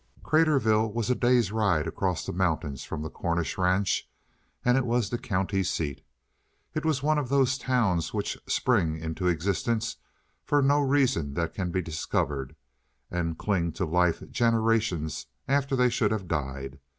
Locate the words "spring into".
8.47-9.27